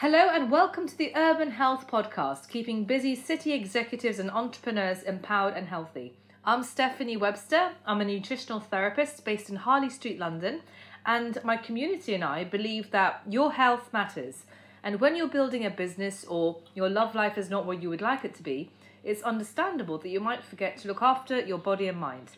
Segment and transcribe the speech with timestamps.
[0.00, 5.54] Hello and welcome to the Urban Health Podcast, keeping busy city executives and entrepreneurs empowered
[5.54, 6.14] and healthy.
[6.44, 7.72] I'm Stephanie Webster.
[7.84, 10.60] I'm a nutritional therapist based in Harley Street, London,
[11.04, 14.44] and my community and I believe that your health matters.
[14.84, 18.00] And when you're building a business or your love life is not what you would
[18.00, 18.70] like it to be,
[19.02, 22.36] it's understandable that you might forget to look after your body and mind.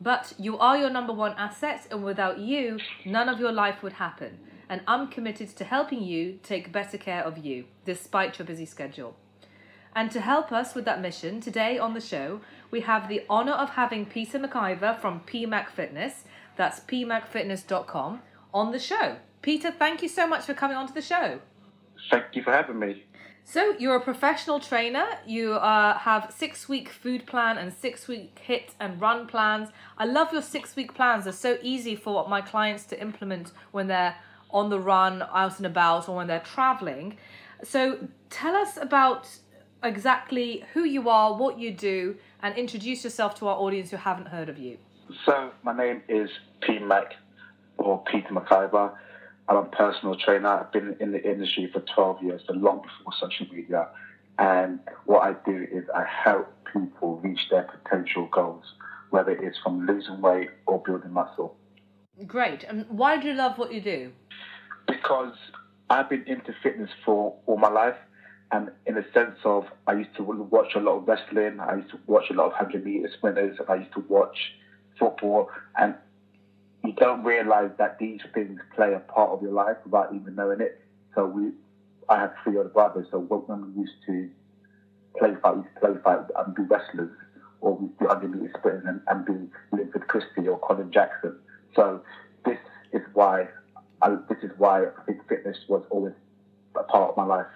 [0.00, 3.92] But you are your number one asset, and without you, none of your life would
[3.92, 8.66] happen and I'm committed to helping you take better care of you, despite your busy
[8.66, 9.16] schedule.
[9.94, 12.40] And to help us with that mission, today on the show,
[12.70, 16.24] we have the honour of having Peter McIver from PMAC Fitness,
[16.56, 18.20] that's pmacfitness.com,
[18.52, 19.16] on the show.
[19.40, 21.40] Peter, thank you so much for coming onto the show.
[22.10, 23.04] Thank you for having me.
[23.48, 25.06] So, you're a professional trainer.
[25.24, 29.68] You uh, have six week food plan and six week HIIT and run plans.
[29.96, 31.24] I love your six week plans.
[31.24, 34.16] They're so easy for my clients to implement when they're
[34.50, 37.16] on the run, out and about, or when they're traveling.
[37.62, 39.28] So tell us about
[39.82, 44.28] exactly who you are, what you do, and introduce yourself to our audience who haven't
[44.28, 44.78] heard of you.
[45.24, 46.30] So my name is
[46.62, 47.14] P Mac
[47.78, 48.92] or Peter McIver.
[49.48, 50.48] I'm a personal trainer.
[50.48, 53.88] I've been in the industry for 12 years, so long before social media.
[54.38, 58.64] And what I do is I help people reach their potential goals,
[59.10, 61.56] whether it's from losing weight or building muscle.
[62.26, 62.64] Great.
[62.64, 64.12] And why do you love what you do?
[64.86, 65.34] Because
[65.88, 67.96] I've been into fitness for all my life.
[68.52, 71.90] And in the sense of, I used to watch a lot of wrestling, I used
[71.90, 74.36] to watch a lot of 100 meter sprinters, I used to watch
[74.98, 75.50] football.
[75.76, 75.94] And
[76.84, 80.60] you don't realize that these things play a part of your life without even knowing
[80.60, 80.80] it.
[81.14, 81.50] So we,
[82.08, 83.08] I have three older brothers.
[83.10, 84.30] So when we used to
[85.18, 87.10] play fight, we used to play fight and be wrestlers,
[87.60, 91.36] or we do 100 meter sprinting and, and be Linford Christie or Colin Jackson.
[91.74, 92.02] So
[92.44, 92.58] this
[92.92, 93.48] is why
[94.02, 96.14] I, this is why I think fitness was always
[96.74, 97.46] a part of my life.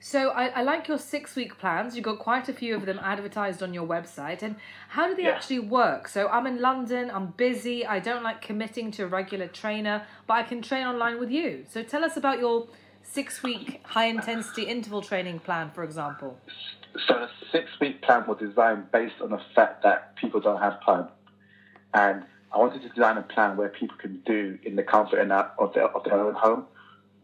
[0.00, 1.96] So I, I like your six week plans.
[1.96, 4.42] You've got quite a few of them advertised on your website.
[4.42, 4.56] And
[4.88, 5.30] how do they yeah.
[5.30, 6.08] actually work?
[6.08, 10.34] So I'm in London, I'm busy, I don't like committing to a regular trainer, but
[10.34, 11.64] I can train online with you.
[11.68, 12.68] So tell us about your
[13.02, 16.38] six week high intensity interval training plan, for example.
[17.06, 20.84] So the six week plan was designed based on the fact that people don't have
[20.84, 21.08] time.
[21.94, 22.24] And
[22.56, 25.88] I wanted to design a plan where people can do in the comfort of their,
[25.88, 26.64] of their own home,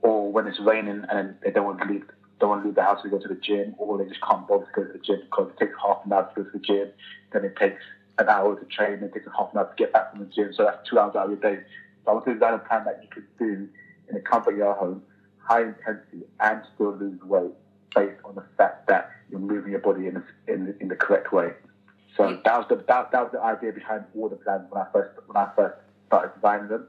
[0.02, 2.04] or when it's raining and they don't want to leave,
[2.38, 4.46] don't want to leave the house to go to the gym, or they just can't
[4.46, 6.58] bother to go to the gym because it takes half an hour to go to
[6.58, 6.90] the gym,
[7.32, 7.80] then it takes
[8.18, 10.26] an hour to train, and it takes half an hour to get back from the
[10.26, 11.62] gym, so that's two hours out of your day.
[12.04, 13.68] So I wanted to design a plan that you could do
[14.10, 15.02] in the comfort of your home,
[15.38, 17.52] high intensity, and still lose weight
[17.94, 21.32] based on the fact that you're moving your body in the, in in the correct
[21.32, 21.54] way.
[22.16, 24.86] So that was the that, that was the idea behind all the plans when I
[24.92, 25.76] first when I first
[26.08, 26.86] started designing them.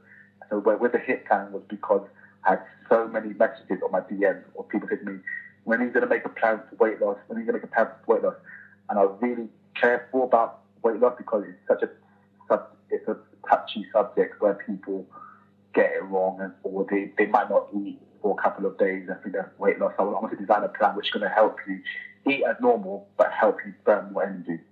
[0.50, 2.06] So where the HIIT plan was because
[2.44, 5.14] I had so many messages on my DMs or people hitting me,
[5.64, 7.16] when are you going to make a plan for weight loss?
[7.26, 8.34] When are you going to make a plan for weight loss?
[8.90, 9.48] And I was really
[9.80, 11.88] careful about weight loss because it's such a
[12.90, 13.16] it's a
[13.48, 15.06] touchy subject where people
[15.74, 19.08] get it wrong and or they, they might not eat for a couple of days
[19.08, 19.92] and think weight loss.
[19.98, 21.80] So I want to design a plan which is going to help you
[22.30, 24.62] eat as normal but help you burn more energy.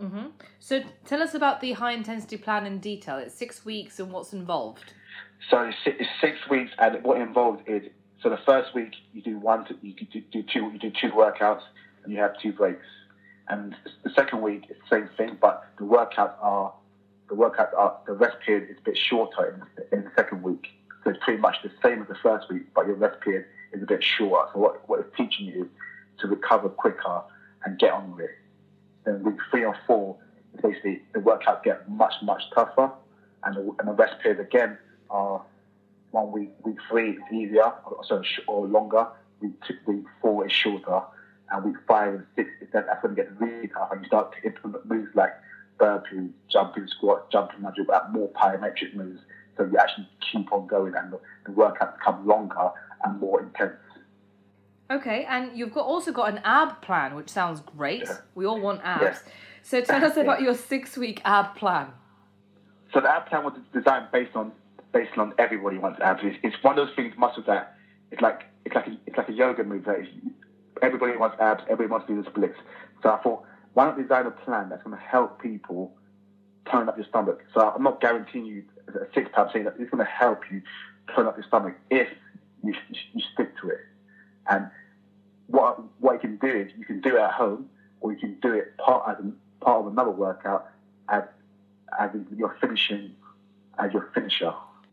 [0.00, 0.28] Mm-hmm.
[0.58, 3.18] So tell us about the high intensity plan in detail.
[3.18, 4.94] It's six weeks and what's involved.
[5.50, 7.82] So it's six weeks, and what involved is
[8.22, 11.62] so the first week you do one, you do two, you do two workouts,
[12.04, 12.86] and you have two breaks.
[13.48, 16.72] And the second week is the same thing, but the workouts are
[17.28, 20.42] the workouts are the rest period is a bit shorter in the, in the second
[20.42, 20.68] week.
[21.02, 23.82] So it's pretty much the same as the first week, but your rest period is
[23.82, 24.50] a bit shorter.
[24.52, 25.68] So what, what it's teaching you is
[26.20, 27.22] to recover quicker
[27.64, 28.30] and get on with it
[29.04, 30.16] then week three or four,
[30.62, 32.90] basically the workouts get much, much tougher.
[33.44, 34.78] And the, and the rest periods again
[35.10, 35.42] are
[36.12, 39.06] one week, week three is easier, or, sorry, or longer.
[39.40, 41.00] Week, two, week four is shorter.
[41.50, 44.32] And week five and six, then that's when it gets really tough and you start
[44.32, 45.32] to implement moves like
[45.78, 49.20] burpees, jumping squat, jumping nudge, but more plyometric moves.
[49.56, 52.70] So you actually keep on going and the, the workouts become longer
[53.04, 53.74] and more intense.
[54.92, 58.02] Okay, and you've got also got an ab plan, which sounds great.
[58.04, 58.18] Yeah.
[58.34, 59.02] We all want abs.
[59.02, 59.18] Yeah.
[59.62, 61.88] So tell us about your six week ab plan.
[62.92, 64.52] So the ab plan was designed based on
[64.92, 66.20] based on everybody wants abs.
[66.22, 67.76] It's, it's one of those things muscles that
[68.10, 70.06] it's like it's like a, it's like a yoga move that
[70.82, 72.58] everybody wants abs, everybody wants to do the splits.
[73.02, 75.96] So I thought, why not design a plan that's going to help people
[76.70, 77.42] tone up your stomach?
[77.54, 80.60] So I'm not guaranteeing you a six pack, saying that it's going to help you
[81.14, 82.08] tone up your stomach if
[82.62, 82.74] you,
[83.14, 83.80] you stick to it.
[84.48, 84.68] And
[85.52, 87.68] what what you can do is you can do it at home,
[88.00, 90.68] or you can do it part as a, part of another workout
[91.08, 91.22] as
[91.98, 93.14] as you're finishing
[93.78, 94.52] as your finisher.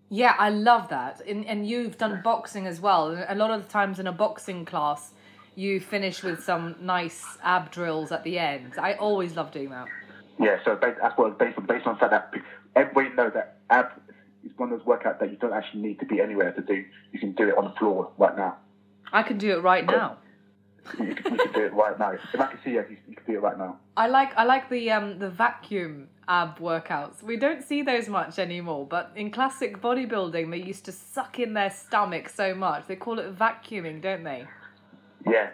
[0.10, 1.22] Yeah, I love that.
[1.28, 3.26] And, and you've done boxing as well.
[3.30, 5.12] A lot of the times in a boxing class,
[5.56, 8.74] you finish with some nice ab drills at the end.
[8.80, 9.88] I always love doing that.
[10.40, 12.34] Yeah, so based, that's what based on based on that
[12.76, 13.92] everybody knows that ab
[14.44, 16.84] is one of those workouts that you don't actually need to be anywhere to do.
[17.14, 18.58] You can do it on the floor right now.
[19.14, 20.18] I can do it right now.
[20.98, 22.12] You can, you can do it right now.
[22.12, 23.78] If I can see you, you, can do it right now.
[23.98, 27.22] I like I like the um the vacuum ab workouts.
[27.22, 31.54] We don't see those much anymore, but in classic bodybuilding, they used to suck in
[31.54, 32.88] their stomach so much.
[32.88, 34.46] They call it vacuuming, don't they?
[35.30, 35.50] Yeah,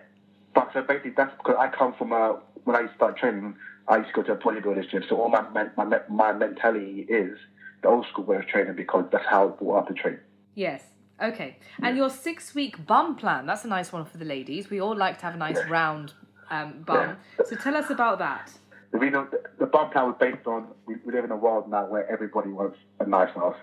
[0.53, 3.55] but so basically that's because I come from a when I started training,
[3.87, 5.03] I used to go to a bodybuilding gym.
[5.07, 5.41] So all my
[5.75, 7.37] my my mentality is
[7.81, 10.19] the old school way of training because that's how I brought up to train.
[10.55, 10.83] Yes.
[11.21, 11.57] Okay.
[11.81, 14.69] And your six week bum plan, that's a nice one for the ladies.
[14.69, 15.69] We all like to have a nice Yeah.
[15.69, 16.13] round
[16.51, 17.17] um, bum.
[17.45, 18.51] So tell us about that.
[18.91, 21.69] The reason the, the bump plan was based on we, we live in a world
[21.69, 23.57] now where everybody wants a nice house.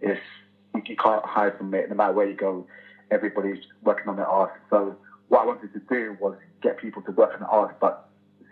[0.00, 0.20] It's
[0.74, 1.88] you, you can't hide from it.
[1.88, 2.66] No matter where you go,
[3.10, 4.50] everybody's working on their ass.
[4.70, 4.96] So
[5.28, 8.08] what I wanted to do was get people to work on their ass, but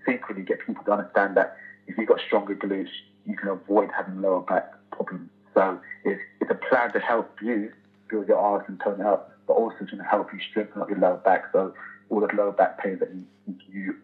[0.07, 2.89] secretly get people to understand that if you've got stronger glutes,
[3.27, 5.31] you can avoid having lower back problems.
[5.55, 7.73] So it's, it's a plan to help you
[8.09, 10.83] build your arms and tone it up, but also it's going to help you strengthen
[10.83, 11.45] up your lower back.
[11.53, 11.75] So
[12.11, 13.97] all the lower back pain that you, you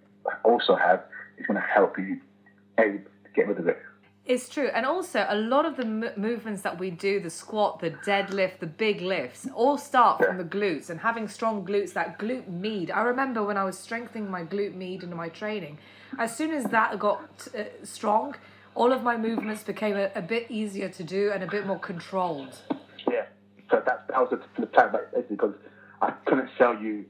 [0.45, 1.05] also have
[1.39, 2.21] is going to help you
[3.35, 3.79] get rid of it.
[4.27, 4.69] It's true.
[4.73, 8.61] And also, a lot of the m- movements that we do the squat, the deadlift,
[8.61, 12.91] the big lifts all start from the glutes and having strong glutes, that glute med.
[12.91, 15.79] I remember when I was strengthening my glute med in my training,
[16.19, 18.37] as soon as that got uh, strong,
[18.75, 21.79] all of my movements became a, a bit easier to do and a bit more
[21.79, 22.61] controlled.
[23.71, 25.55] So that, that was the, plan, basically, because
[26.03, 27.05] I couldn't sell you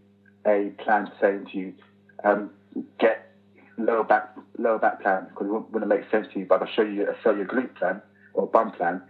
[0.46, 1.74] a plan saying to you,
[2.24, 2.50] um,
[2.98, 3.32] get
[3.78, 6.46] lower back lower back plan because it wouldn't, make sense to you.
[6.46, 8.02] But I'll show you a sell your glute plan
[8.34, 9.02] or a bum plan.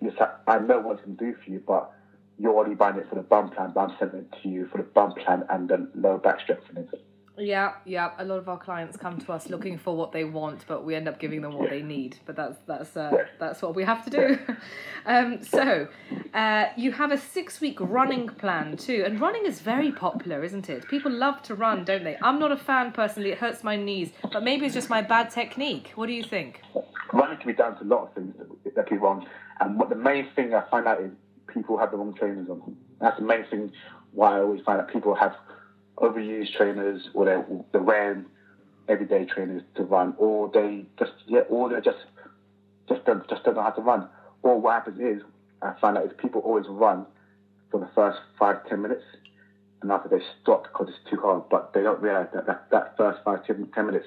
[0.00, 1.90] Yes, I, I know what it can do for you, but
[2.38, 3.72] you're already buying it for the bum plan.
[3.74, 6.88] But I'm selling it to you for the bum plan and the lower back strengthening.
[7.40, 8.12] Yeah, yeah.
[8.18, 10.94] A lot of our clients come to us looking for what they want, but we
[10.94, 12.18] end up giving them what they need.
[12.26, 14.38] But that's that's uh, that's what we have to do.
[15.06, 15.88] um, so,
[16.34, 20.86] uh, you have a six-week running plan too, and running is very popular, isn't it?
[20.88, 22.16] People love to run, don't they?
[22.22, 25.30] I'm not a fan personally; it hurts my knees, but maybe it's just my bad
[25.30, 25.92] technique.
[25.94, 26.60] What do you think?
[27.12, 29.26] running can be down to a lot of things that, that people wrong.
[29.60, 31.10] And what the main thing I find out is
[31.52, 32.76] people have the wrong trainers on.
[33.00, 33.72] That's the main thing
[34.12, 35.34] why I always find that people have
[36.00, 38.24] overused trainers or they're, they're wearing
[38.88, 41.98] everyday trainers to run or they just yeah or they just
[42.88, 44.08] just don't just don't know how to run.
[44.42, 45.22] Or what happens is
[45.62, 47.06] I find out is people always run
[47.70, 49.04] for the first five, ten minutes
[49.82, 52.96] and after they stop because it's too hard, but they don't realise that, that that
[52.96, 54.06] first five, ten, ten minutes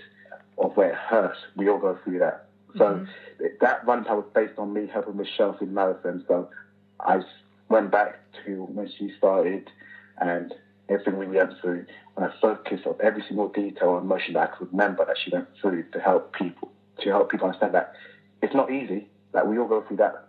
[0.58, 2.48] of where it hurts, we all go through that.
[2.78, 3.46] So mm-hmm.
[3.62, 6.26] that run time was based on me helping Michelle through the marathon.
[6.28, 6.50] So
[7.00, 7.22] I
[7.70, 9.70] went back to when she started
[10.20, 10.54] and
[10.90, 11.86] everything we went through,
[12.18, 15.18] uh, and I focused on every single detail and emotion that I could remember that
[15.18, 16.72] she went through to help people,
[17.02, 17.94] to help people understand that
[18.42, 19.08] it's not easy.
[19.34, 20.28] That we all go through that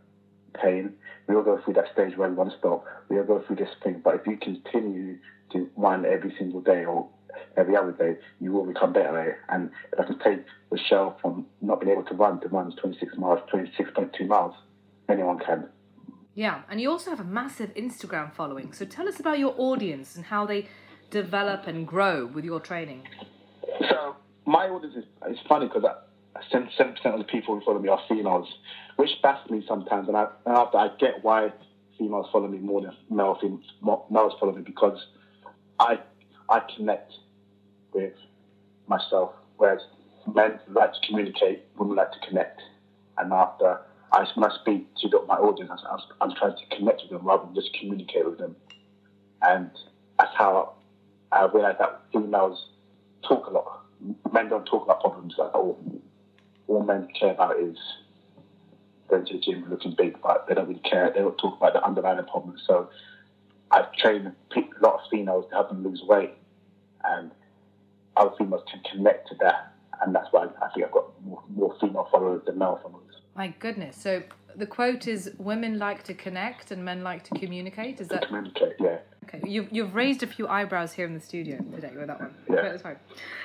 [0.55, 0.95] pain.
[1.27, 2.85] We all go through that stage where we want to stop.
[3.09, 4.01] We all go through this thing.
[4.03, 5.19] But if you continue
[5.53, 7.07] to run every single day or
[7.57, 9.37] every other day, you will become better.
[9.49, 13.17] And if I can take Michelle from not being able to run to run 26
[13.17, 14.55] miles, 26.2 miles,
[15.09, 15.69] anyone can.
[16.35, 18.73] Yeah, and you also have a massive Instagram following.
[18.73, 20.69] So tell us about your audience and how they
[21.11, 23.05] develop and grow with your training.
[23.89, 27.79] So my audience is it's funny because uh, seven percent of the people who follow
[27.79, 28.53] me are females,
[28.97, 30.09] which baffles me sometimes.
[30.09, 31.53] And I and after I get why
[31.99, 33.39] females follow me more than male
[34.11, 34.99] males follow me because
[35.79, 36.01] I
[36.49, 37.13] I connect
[37.93, 38.15] with
[38.89, 39.81] myself, whereas
[40.35, 42.61] men like to communicate, women like to connect.
[43.19, 43.79] And after
[44.15, 47.47] I when I speak to my audience, I'm, I'm trying to connect with them rather
[47.47, 48.55] than just communicate with them.
[49.43, 49.71] And
[50.19, 50.75] that's how
[51.33, 52.69] I realized that females
[53.27, 53.81] talk a lot.
[54.33, 55.81] Men don't talk about problems all.
[56.69, 57.77] All men care about is
[59.09, 61.11] going to the gym and looking big, but they don't really care.
[61.13, 62.63] They don't talk about the underlying problems.
[62.67, 62.89] So
[63.73, 66.35] I've trained a lot of females to help them lose weight,
[67.03, 67.33] and
[68.17, 69.75] other females can connect to that.
[70.01, 73.14] And that's why I think I've got more, more female followers than male followers.
[73.37, 73.97] My goodness.
[73.97, 74.23] So
[74.57, 78.01] the quote is women like to connect and men like to communicate.
[78.01, 78.99] Is that Communicate, yeah.
[79.25, 79.41] okay?
[79.47, 82.35] You've, you've raised a few eyebrows here in the studio today with that one.
[82.49, 82.63] Yeah.
[82.63, 82.97] That's fine.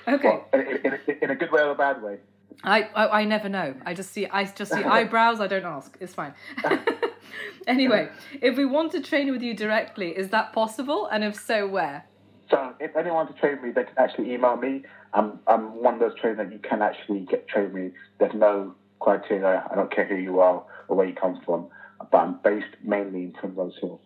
[0.07, 0.27] Okay.
[0.27, 2.17] Well, in, in, in, a good way or a bad way.
[2.63, 3.73] I, I I never know.
[3.85, 5.39] I just see I just see eyebrows.
[5.39, 5.97] I don't ask.
[6.01, 6.33] It's fine.
[7.67, 8.09] anyway,
[8.41, 11.07] if we want to train with you directly, is that possible?
[11.07, 12.05] And if so, where?
[12.49, 14.83] So if anyone wants to train me, they can actually email me.
[15.13, 17.91] I'm, I'm one of those trainers that you can actually get trained me.
[18.19, 19.67] There's no criteria.
[19.71, 21.67] I don't care who you are or where you come from.
[22.11, 23.99] but I'm based mainly in Primrose Hill.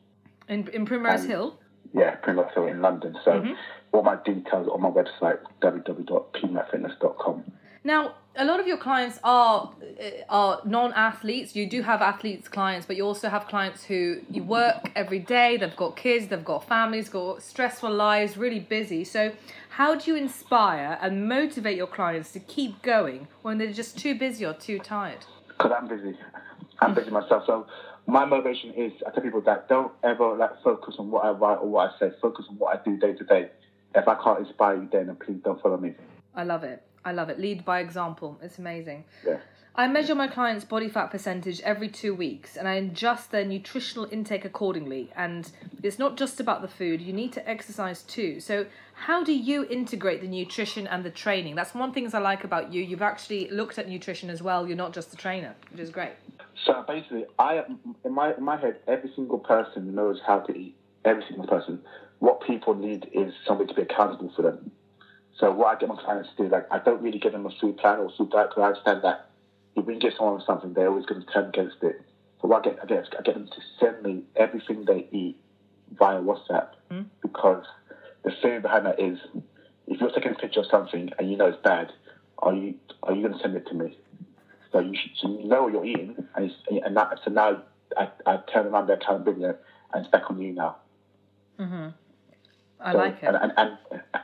[0.50, 1.60] In, in Primrose Um, Hill?
[1.94, 3.16] Yeah, Primrose Hill in London.
[3.24, 3.56] So Mhm.
[3.92, 7.44] all my details are on my website, www.pmacfitness.com.
[7.84, 9.72] Now, a lot of your clients are
[10.02, 11.56] uh, are non-athletes.
[11.56, 15.58] You do have athletes clients, but you also have clients who you work every day.
[15.58, 19.04] They've got kids, they've got families, got stressful lives, really busy.
[19.04, 19.34] So,
[19.70, 24.16] how do you inspire and motivate your clients to keep going when they're just too
[24.16, 25.26] busy or too tired?
[25.48, 26.18] Because I'm busy.
[26.80, 27.44] I'm busy myself.
[27.46, 27.68] So
[28.08, 31.60] my motivation is I tell people that don't ever like focus on what I write
[31.60, 32.16] or what I say.
[32.22, 33.50] Focus on what I do day to day.
[33.96, 35.94] If I can't inspire you then, then please don't follow me.
[36.36, 36.82] I love it.
[37.06, 37.40] I love it.
[37.40, 38.38] Lead by example.
[38.42, 39.06] It's amazing.
[39.26, 39.38] Yeah.
[39.76, 44.08] I measure my clients' body fat percentage every two weeks and I adjust their nutritional
[44.12, 45.10] intake accordingly.
[45.16, 48.40] And it's not just about the food, you need to exercise too.
[48.40, 51.56] So, how do you integrate the nutrition and the training?
[51.56, 52.84] That's one thing I like about you.
[52.84, 56.14] You've actually looked at nutrition as well, you're not just a trainer, which is great.
[56.66, 57.64] So basically, I
[58.06, 60.76] in my in my head, every single person knows how to eat.
[61.04, 61.82] Every single person.
[62.20, 64.72] What people need is somebody to be accountable for them.
[65.40, 67.52] So what I get my clients to do, like I don't really give them a
[67.60, 69.30] food plan or food diet because I understand that
[69.76, 72.02] if we can get someone something, they're always going to turn against it.
[72.42, 75.38] So what I get, I get, I get them to send me everything they eat
[75.98, 77.06] via WhatsApp Mm.
[77.22, 77.66] because
[78.24, 79.18] the theory behind that is
[79.88, 81.92] if you're taking a picture of something and you know it's bad,
[82.40, 83.98] are you are you going to send it to me?
[84.72, 87.64] So you should so you know what you're eating, and it's, and that, so now
[87.98, 89.56] I, I turn around the accountability and
[89.96, 90.78] it's back on you now.
[91.60, 91.90] Mm-hmm.
[92.84, 93.26] I So- like it.
[93.28, 93.78] And and and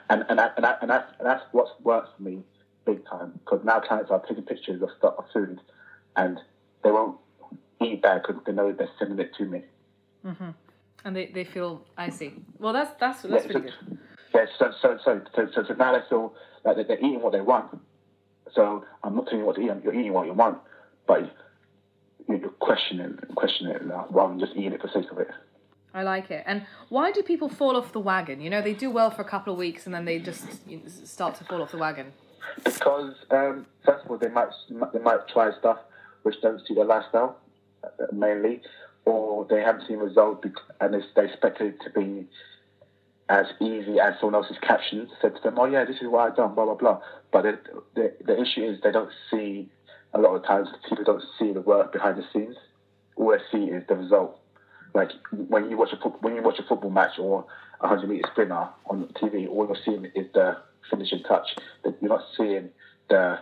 [0.10, 2.44] and and, that, and, that, and, that's, and that's what's worked for me
[2.86, 5.60] big time because now clients are taking pictures of stuff of food,
[6.16, 6.39] and
[6.84, 7.18] they won't
[7.82, 9.62] eat bad because they know they're sending it to me.
[10.24, 10.50] hmm
[11.06, 12.34] And they, they feel, I see.
[12.58, 13.98] Well, that's, that's, that's Yeah, really so- good.
[14.34, 17.32] Yeah, so so so so, so, so now they feel like they're, they're eating what
[17.34, 17.80] they want.
[18.54, 19.72] So I'm not telling you what to eat.
[19.84, 20.60] You're eating what you want,
[21.08, 21.32] but
[22.28, 25.30] you're questioning questioning it now rather than just eating it for the sake of it.
[25.93, 26.43] I like it.
[26.46, 28.41] And why do people fall off the wagon?
[28.41, 30.46] You know, they do well for a couple of weeks and then they just
[31.08, 32.13] start to fall off the wagon.
[32.63, 34.50] Because um, first of all, they might
[34.93, 35.77] they might try stuff
[36.24, 37.38] which don't suit their lifestyle
[37.84, 38.62] uh, mainly,
[39.05, 40.46] or they haven't seen results
[40.81, 42.27] and they expect it to be
[43.29, 45.55] as easy as someone else's caption said to them.
[45.58, 47.01] Oh yeah, this is what I've done, blah blah blah.
[47.31, 47.60] But the,
[47.96, 49.69] the the issue is they don't see
[50.13, 52.55] a lot of times people don't see the work behind the scenes.
[53.15, 54.39] All they see is the result.
[54.93, 57.46] Like when you watch a foot- when you watch a football match or
[57.81, 60.58] a hundred meter sprinter on TV, all you're seeing is the
[60.89, 61.55] finishing touch.
[61.84, 62.69] You're not seeing
[63.10, 63.39] the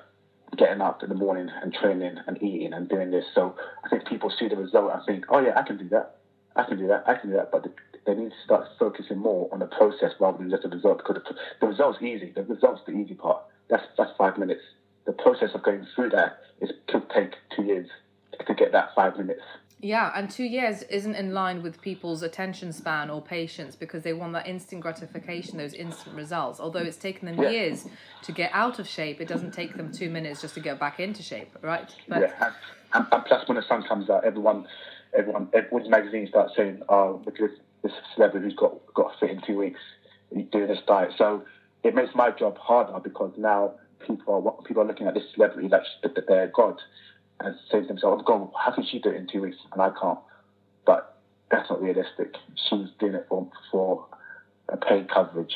[0.57, 3.25] getting up in the morning and training and eating and doing this.
[3.35, 6.17] So I think people see the result and think, oh yeah, I can do that.
[6.55, 7.03] I can do that.
[7.07, 7.51] I can do that.
[7.51, 7.69] But they,
[8.05, 11.21] they need to start focusing more on the process rather than just the result because
[11.23, 12.31] the, the result's easy.
[12.35, 13.41] The result's the easy part.
[13.69, 14.61] That's that's five minutes.
[15.05, 17.89] The process of going through that is could take two years
[18.45, 19.41] to get that five minutes.
[19.79, 24.13] Yeah, and two years isn't in line with people's attention span or patience because they
[24.13, 26.59] want that instant gratification, those instant results.
[26.59, 27.51] Although it's taken them Yeah.
[27.51, 27.85] years
[28.23, 30.99] to get out of shape, it doesn't take them two minutes just to get back
[30.99, 31.95] into shape, right?
[32.07, 32.51] But yeah,
[32.93, 34.67] and, and, plus when the sun comes out, everyone,
[35.13, 37.51] everyone, everyone's magazine starts saying, "Oh, look at
[37.83, 39.79] this, celebrity who's got got fit in two weeks,
[40.51, 41.45] doing this diet." So
[41.83, 45.69] it makes my job harder because now people are people are looking at this celebrity
[45.69, 45.83] like
[46.27, 46.81] they're god,
[47.39, 49.81] and saying to themselves, "Oh God, how can she do it in two weeks and
[49.81, 50.19] I can't?"
[50.85, 51.17] But
[51.51, 52.35] that's not realistic.
[52.55, 54.05] She's doing it for for
[54.69, 55.55] a paid coverage.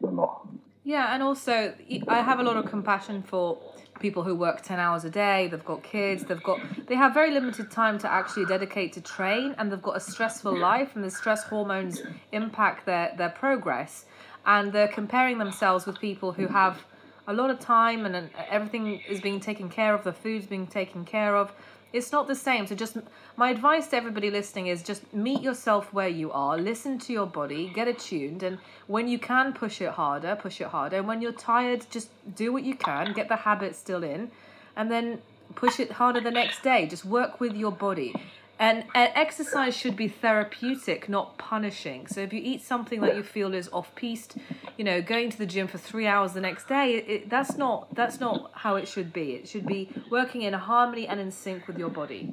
[0.00, 0.46] You're not.
[0.84, 1.74] Yeah, and also
[2.08, 3.58] I have a lot of compassion for
[3.98, 7.30] people who work 10 hours a day, they've got kids, they've got they have very
[7.30, 11.10] limited time to actually dedicate to train and they've got a stressful life and the
[11.10, 14.04] stress hormones impact their their progress
[14.44, 16.84] and they're comparing themselves with people who have
[17.26, 20.66] a lot of time and and everything is being taken care of, the food's being
[20.66, 21.52] taken care of.
[21.92, 22.66] It's not the same.
[22.66, 22.96] So just
[23.36, 27.26] my advice to everybody listening is just meet yourself where you are, listen to your
[27.26, 30.98] body, get attuned, and when you can push it harder, push it harder.
[30.98, 34.30] And when you're tired, just do what you can, get the habit still in,
[34.74, 35.22] and then
[35.54, 36.86] push it harder the next day.
[36.86, 38.14] Just work with your body.
[38.58, 42.06] And, and exercise should be therapeutic, not punishing.
[42.06, 44.38] So if you eat something that you feel is off-piste,
[44.78, 47.94] you know, going to the gym for three hours the next day, it, that's not
[47.94, 49.32] that's not how it should be.
[49.32, 52.32] It should be working in harmony and in sync with your body.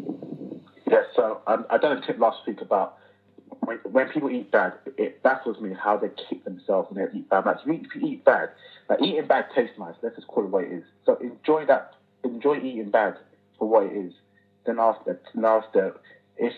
[0.89, 2.98] Yeah, so um, I done a tip last week about
[3.65, 7.30] when, when people eat bad, it baffles me how they kick themselves when they eat
[7.30, 7.46] bad.
[7.46, 8.50] Like, if you, if you eat bad,
[8.89, 9.96] like eating bad tastes nice.
[10.01, 10.84] Let's just call it what it is.
[11.06, 11.96] So enjoy that.
[12.24, 13.18] Enjoy eating bad
[13.60, 14.13] for what it is.
[14.65, 15.96] Then after, then after,
[16.38, 16.54] if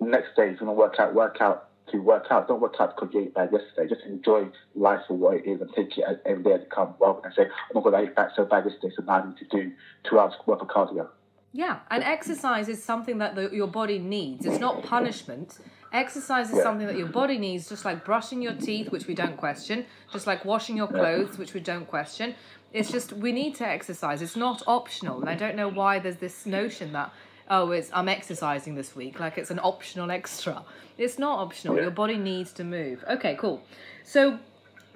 [0.00, 2.46] next day you're gonna work out, work out to work out.
[2.48, 3.88] Don't work out because you ate bad yesterday.
[3.88, 6.70] Just enjoy life for what it is and take it as- every day as it
[6.70, 6.94] comes.
[7.00, 9.26] Rather than say, "Oh my god, I ate bad so bad yesterday, so now I
[9.26, 9.72] need to do
[10.04, 11.08] two hours worth of cardio."
[11.52, 14.44] Yeah, and exercise is something that the, your body needs.
[14.44, 15.58] It's not punishment.
[15.94, 16.62] Exercise is Yeah.
[16.64, 20.26] something that your body needs, just like brushing your teeth, which we don't question, just
[20.26, 22.34] like washing your clothes, which we don't question.
[22.74, 24.20] It's just we need to exercise.
[24.20, 27.10] It's not optional, and I don't know why there's this notion that
[27.50, 30.64] oh, it's I'm exercising this week, like it's an optional extra.
[30.96, 31.76] It's not optional.
[31.76, 31.82] Yeah.
[31.82, 33.04] Your body needs to move.
[33.08, 33.62] Okay, cool.
[34.04, 34.38] So,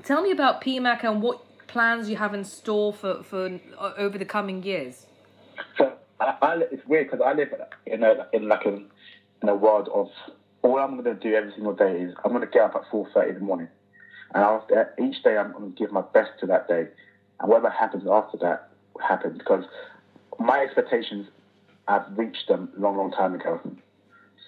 [0.03, 4.19] tell me about PMAC and what plans you have in store for for uh, over
[4.19, 5.07] the coming years.
[5.79, 7.49] So I, I, it's weird because I live
[7.87, 8.75] in a in like a
[9.43, 10.09] in a world of
[10.63, 12.83] all I'm going to do every single day is I'm going to get up at
[12.91, 13.69] four thirty in the morning,
[14.35, 14.67] and I'll,
[15.03, 16.89] each day I'm going to give my best to that day,
[17.41, 18.69] and whatever happens after that
[19.01, 19.65] happens because
[20.39, 21.27] my expectations
[21.89, 23.61] I've reached them a long, long time ago.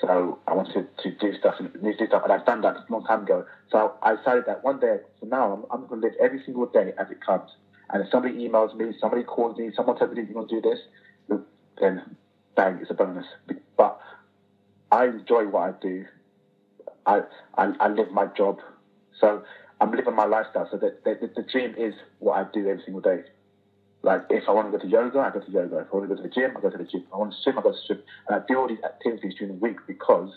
[0.00, 3.04] So I wanted to do stuff and do stuff, and I've done that a long
[3.04, 3.46] time ago.
[3.70, 6.66] So I decided that one day, from now, I'm, I'm going to live every single
[6.66, 7.50] day as it comes.
[7.90, 10.68] And if somebody emails me, somebody calls me, someone tells me you're going to do
[10.68, 10.80] this,
[11.80, 12.16] then
[12.56, 13.26] bang, it's a bonus.
[13.76, 14.00] But
[14.90, 16.04] I enjoy what I do.
[17.06, 17.22] I
[17.56, 18.60] I, I live my job,
[19.20, 19.42] so
[19.80, 20.68] I'm living my lifestyle.
[20.70, 23.24] So the, the the dream is what I do every single day.
[24.04, 25.78] Like if I want to go to yoga, I go to yoga.
[25.78, 27.04] If I want to go to the gym, I go to the gym.
[27.06, 28.02] If I want to swim, I go to swim.
[28.28, 30.30] And I do all these activities during the week because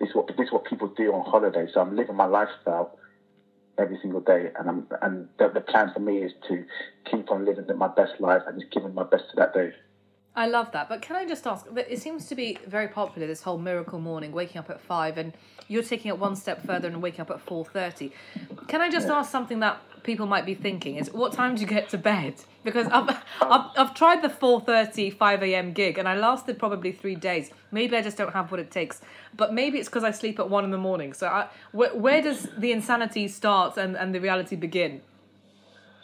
[0.00, 1.66] this is what this is what people do on holiday.
[1.72, 2.98] So I'm living my lifestyle
[3.78, 6.64] every single day, and I'm and the, the plan for me is to
[7.10, 9.72] keep on living my best life and just giving my best to that day.
[10.34, 10.88] I love that.
[10.88, 11.66] But can I just ask?
[11.76, 13.26] It seems to be very popular.
[13.26, 15.34] This whole miracle morning, waking up at five, and
[15.68, 18.12] you're taking it one step further and waking up at four thirty.
[18.68, 20.96] Can I just ask something that people might be thinking?
[20.96, 22.34] Is what time do you get to bed?
[22.64, 23.08] Because I've
[23.40, 25.72] I've, I've tried the 4.30, 5 a.m.
[25.72, 27.50] gig, and I lasted probably three days.
[27.72, 29.00] Maybe I just don't have what it takes.
[29.36, 31.12] But maybe it's because I sleep at one in the morning.
[31.12, 35.00] So I, where, where does the insanity start and, and the reality begin?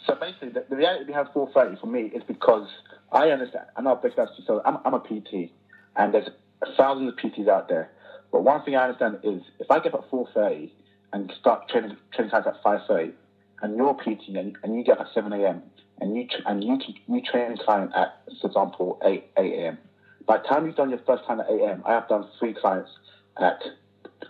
[0.05, 2.67] So basically, the, the reality behind 430 for me is because
[3.13, 4.43] I understand, and I'll break that to you.
[4.45, 5.51] So I'm, I'm a PT,
[5.95, 6.27] and there's
[6.75, 7.89] thousands of PTs out there.
[8.33, 10.73] But one thing I understand is if I get up at 430
[11.13, 13.13] and start training training times at 530,
[13.61, 15.61] and you're PT and, and you get up at 7 a.m.
[15.99, 19.77] and you tr- and you you train client at, for example, 8 8 a.m.
[20.25, 22.53] By the time you've done your first time at 8 a.m., I have done three
[22.53, 22.91] clients
[23.39, 23.61] at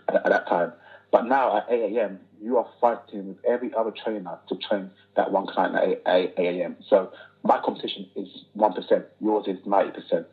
[0.08, 0.72] at, at that time.
[1.12, 5.30] But now at 8 a.m., you are fighting with every other trainer to train that
[5.32, 6.76] one client at 8, 8, 8 a.m.
[6.88, 7.12] So
[7.42, 10.24] my competition is 1%, yours is 90%.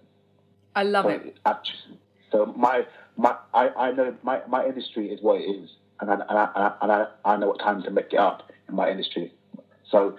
[0.75, 1.37] I love So, it.
[2.31, 2.85] so my,
[3.17, 6.73] my, I, I know my, my industry is what it is, and I, and, I,
[6.81, 9.33] and I, I know what time to make it up in my industry.
[9.89, 10.17] So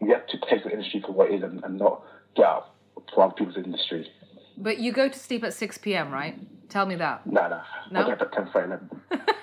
[0.00, 2.02] you have to take the industry for what it is and, and not
[2.36, 2.74] get up
[3.14, 4.10] for other people's industry.
[4.56, 6.38] But you go to sleep at 6 p.m., right?
[6.68, 7.26] Tell me that.
[7.26, 7.60] No, no.
[7.90, 8.00] No?
[8.00, 8.90] I get up at 10 for 11.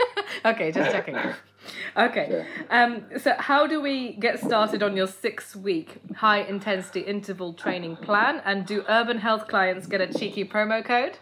[0.45, 1.17] okay, just checking.
[1.97, 2.45] Okay.
[2.69, 7.95] Um, so, how do we get started on your six week high intensity interval training
[7.97, 8.41] plan?
[8.45, 11.17] And do urban health clients get a cheeky promo code?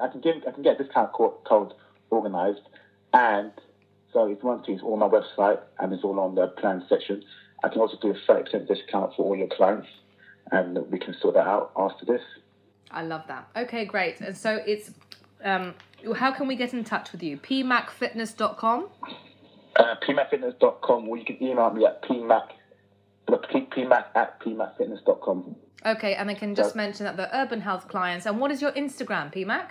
[0.00, 1.74] I can give I can get a discount co- code
[2.10, 2.62] organised,
[3.12, 3.52] and
[4.12, 6.48] so if one thing, to, it's all on my website and it's all on the
[6.48, 7.22] plan section.
[7.64, 9.88] I can also do a thirty percent discount for all your clients,
[10.50, 12.22] and we can sort that out after this.
[12.90, 13.48] I love that.
[13.56, 14.20] Okay, great.
[14.20, 14.90] And so, it's
[15.44, 15.74] um,
[16.16, 17.38] how can we get in touch with you?
[17.38, 18.88] pmacfitness.com.
[19.76, 22.48] Uh, pmacfitness.com, or you can email me at pmac,
[23.28, 25.56] pmac at pmacfitness.com.
[25.86, 28.26] Okay, and I can just So- mention that the urban health clients.
[28.26, 29.70] And what is your Instagram, PMAC?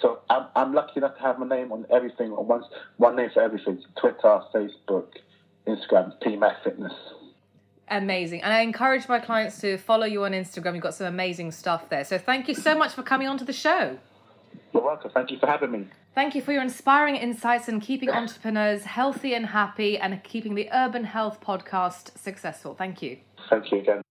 [0.00, 2.62] So I'm, I'm lucky enough to have my name on everything, on one,
[2.96, 5.08] one name for everything Twitter, Facebook,
[5.66, 6.92] Instagram, PMAC Fitness.
[7.90, 8.42] Amazing.
[8.42, 10.74] And I encourage my clients to follow you on Instagram.
[10.74, 12.04] You've got some amazing stuff there.
[12.04, 13.98] So thank you so much for coming on to the show.
[14.74, 15.10] You're welcome.
[15.10, 15.86] Thank you for having me.
[16.14, 20.68] Thank you for your inspiring insights and keeping entrepreneurs healthy and happy and keeping the
[20.72, 22.74] Urban Health podcast successful.
[22.74, 23.18] Thank you.
[23.48, 24.02] Thank you again.